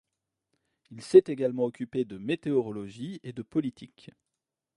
[0.89, 4.09] Il s'est également occupé de météorologie et de politique.